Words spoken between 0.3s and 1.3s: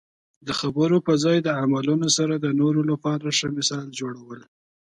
د خبرو په